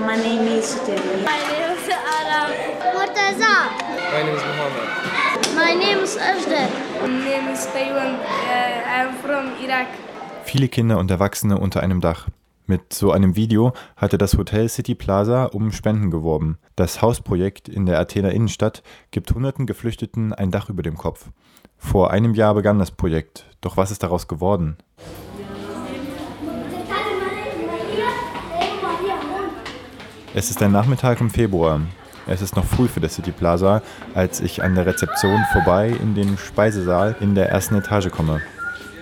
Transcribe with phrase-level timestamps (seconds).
[0.00, 1.22] My name is Devi.
[1.22, 2.50] My name is Aram.
[2.96, 3.70] Murtaza.
[4.10, 5.54] My name is Muhammad.
[5.54, 6.68] My name is Ajder.
[7.00, 8.16] My name is Taiwan.
[8.16, 9.86] Uh, I'm from Iraq.
[10.44, 12.26] Viele Kinder und Erwachsene unter einem Dach.
[12.66, 16.58] Mit so einem Video hatte das Hotel City Plaza um Spenden geworben.
[16.74, 18.82] Das Hausprojekt in der Athener Innenstadt
[19.12, 21.30] gibt hunderten Geflüchteten ein Dach über dem Kopf.
[21.76, 23.46] Vor einem Jahr begann das Projekt.
[23.60, 24.76] Doch was ist daraus geworden?
[30.36, 31.80] Es ist ein Nachmittag im Februar.
[32.26, 33.82] Es ist noch früh für das City Plaza,
[34.14, 38.42] als ich an der Rezeption vorbei in den Speisesaal in der ersten Etage komme.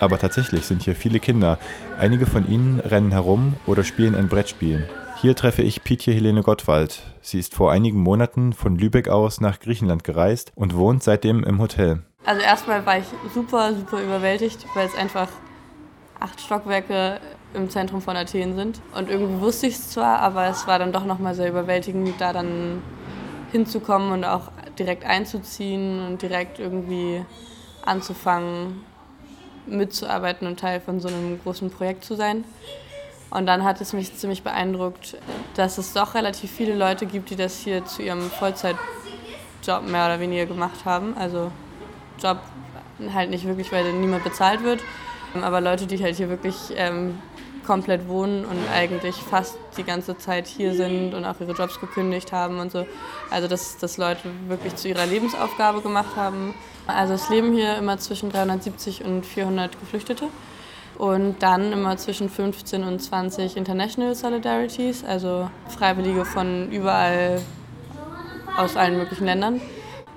[0.00, 1.58] Aber tatsächlich sind hier viele Kinder.
[1.98, 4.88] Einige von ihnen rennen herum oder spielen ein Brettspiel.
[5.20, 7.02] Hier treffe ich Pietje Helene Gottwald.
[7.20, 11.60] Sie ist vor einigen Monaten von Lübeck aus nach Griechenland gereist und wohnt seitdem im
[11.60, 12.04] Hotel.
[12.24, 15.28] Also erstmal war ich super, super überwältigt, weil es einfach
[16.20, 17.20] acht Stockwerke
[17.54, 18.80] im Zentrum von Athen sind.
[18.94, 22.32] Und irgendwie wusste ich es zwar, aber es war dann doch nochmal sehr überwältigend, da
[22.32, 22.82] dann
[23.52, 27.24] hinzukommen und auch direkt einzuziehen und direkt irgendwie
[27.84, 28.84] anzufangen,
[29.66, 32.44] mitzuarbeiten und Teil von so einem großen Projekt zu sein.
[33.30, 35.16] Und dann hat es mich ziemlich beeindruckt,
[35.54, 38.78] dass es doch relativ viele Leute gibt, die das hier zu ihrem Vollzeitjob
[39.86, 41.14] mehr oder weniger gemacht haben.
[41.16, 41.50] Also
[42.22, 42.38] Job
[43.12, 44.80] halt nicht wirklich, weil niemand bezahlt wird,
[45.34, 47.18] aber Leute, die halt hier wirklich ähm,
[47.66, 52.32] komplett wohnen und eigentlich fast die ganze Zeit hier sind und auch ihre Jobs gekündigt
[52.32, 52.86] haben und so.
[53.30, 56.54] Also dass das Leute wirklich zu ihrer Lebensaufgabe gemacht haben.
[56.86, 60.28] Also es leben hier immer zwischen 370 und 400 Geflüchtete
[60.96, 67.42] und dann immer zwischen 15 und 20 International Solidarities, also Freiwillige von überall
[68.56, 69.60] aus allen möglichen Ländern.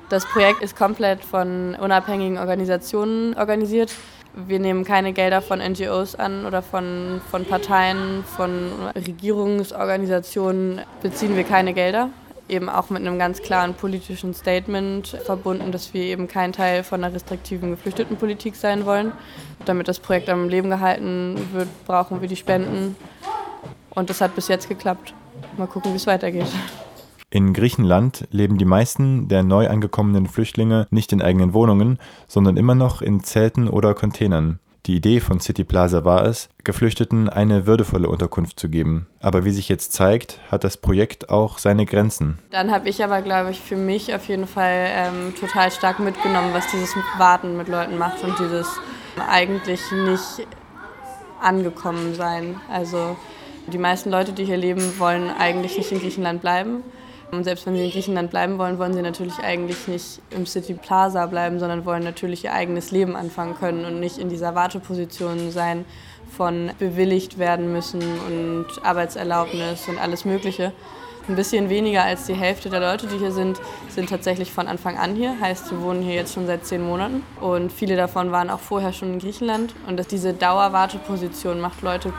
[0.07, 3.93] Das Projekt ist komplett von unabhängigen Organisationen organisiert.
[4.33, 11.43] Wir nehmen keine Gelder von NGOs an oder von, von Parteien, von Regierungsorganisationen beziehen wir
[11.43, 12.09] keine Gelder.
[12.47, 17.03] Eben auch mit einem ganz klaren politischen Statement verbunden, dass wir eben kein Teil von
[17.03, 19.11] einer restriktiven Geflüchtetenpolitik sein wollen.
[19.65, 22.95] Damit das Projekt am Leben gehalten wird, brauchen wir die Spenden.
[23.89, 25.13] Und das hat bis jetzt geklappt.
[25.57, 26.47] Mal gucken, wie es weitergeht.
[27.33, 31.97] In Griechenland leben die meisten der neu angekommenen Flüchtlinge nicht in eigenen Wohnungen,
[32.27, 34.59] sondern immer noch in Zelten oder Containern.
[34.85, 39.07] Die Idee von City Plaza war es, Geflüchteten eine würdevolle Unterkunft zu geben.
[39.21, 42.37] Aber wie sich jetzt zeigt, hat das Projekt auch seine Grenzen.
[42.49, 46.49] Dann habe ich aber, glaube ich, für mich auf jeden Fall ähm, total stark mitgenommen,
[46.51, 48.67] was dieses Warten mit Leuten macht und dieses
[49.29, 50.47] eigentlich nicht
[51.39, 52.59] angekommen sein.
[52.69, 53.15] Also
[53.67, 56.83] die meisten Leute, die hier leben, wollen eigentlich nicht in Griechenland bleiben.
[57.31, 60.73] Und selbst wenn sie in Griechenland bleiben wollen, wollen sie natürlich eigentlich nicht im City
[60.73, 65.51] Plaza bleiben, sondern wollen natürlich ihr eigenes Leben anfangen können und nicht in dieser Warteposition
[65.51, 65.85] sein
[66.29, 70.73] von bewilligt werden müssen und Arbeitserlaubnis und alles Mögliche.
[71.27, 74.97] Ein bisschen weniger als die Hälfte der Leute, die hier sind, sind tatsächlich von Anfang
[74.97, 75.39] an hier.
[75.39, 77.23] Heißt, sie wohnen hier jetzt schon seit zehn Monaten.
[77.39, 79.75] Und viele davon waren auch vorher schon in Griechenland.
[79.87, 82.11] Und diese Dauerwarteposition macht Leute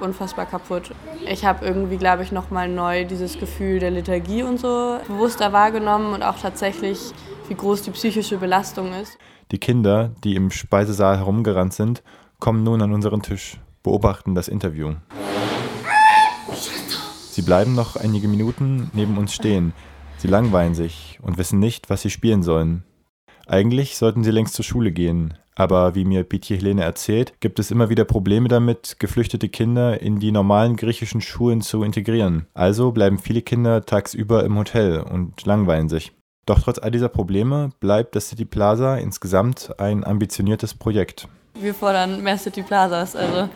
[0.00, 0.92] unfassbar kaputt.
[1.28, 6.12] Ich habe irgendwie, glaube ich, nochmal neu dieses Gefühl der Lethargie und so bewusster wahrgenommen
[6.12, 7.12] und auch tatsächlich,
[7.48, 9.18] wie groß die psychische Belastung ist.
[9.52, 12.02] Die Kinder, die im Speisesaal herumgerannt sind,
[12.40, 14.94] kommen nun an unseren Tisch, beobachten das Interview.
[17.30, 19.72] Sie bleiben noch einige Minuten neben uns stehen.
[20.18, 22.84] Sie langweilen sich und wissen nicht, was sie spielen sollen.
[23.46, 27.70] Eigentlich sollten sie längst zur Schule gehen, aber wie mir Pietje Helene erzählt, gibt es
[27.70, 32.46] immer wieder Probleme damit, geflüchtete Kinder in die normalen griechischen Schulen zu integrieren.
[32.54, 36.12] Also bleiben viele Kinder tagsüber im Hotel und langweilen sich.
[36.44, 41.26] Doch trotz all dieser Probleme bleibt das City Plaza insgesamt ein ambitioniertes Projekt.
[41.54, 43.16] Wir fordern mehr City Plazas.
[43.16, 43.48] Also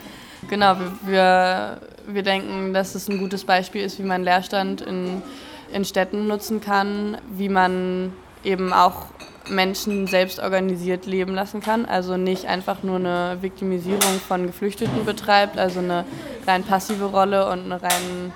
[0.48, 5.22] genau, wir, wir denken, dass es ein gutes Beispiel ist, wie man Leerstand in,
[5.70, 9.06] in Städten nutzen kann, wie man eben auch
[9.50, 11.84] Menschen selbst organisiert leben lassen kann.
[11.86, 16.04] Also nicht einfach nur eine Viktimisierung von Geflüchteten betreibt, also eine
[16.46, 18.32] rein passive Rolle und eine rein,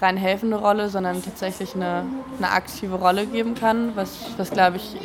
[0.00, 2.04] rein helfende Rolle, sondern tatsächlich eine,
[2.38, 4.96] eine aktive Rolle geben kann, was, was glaube ich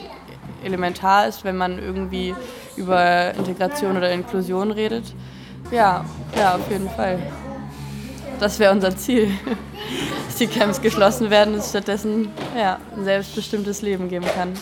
[0.63, 2.35] elementar ist, wenn man irgendwie
[2.75, 5.13] über Integration oder Inklusion redet.
[5.71, 6.05] Ja,
[6.37, 7.19] ja, auf jeden Fall.
[8.39, 9.31] Das wäre unser Ziel.
[10.25, 14.53] Dass die Camps geschlossen werden und es stattdessen ja, ein selbstbestimmtes Leben geben kann.